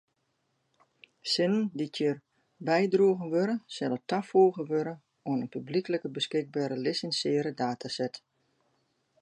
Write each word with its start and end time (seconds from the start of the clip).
Sinnen 1.33 1.67
dy’t 1.81 1.99
hjir 2.01 2.15
bydroegen 2.69 3.31
wurde 3.35 3.55
sille 3.75 3.99
tafoege 4.13 4.63
wurde 4.71 4.95
oan 5.29 5.43
in 5.43 5.53
publyklik 5.55 6.11
beskikbere 6.15 6.83
lisinsearre 6.85 7.53
dataset. 7.63 8.15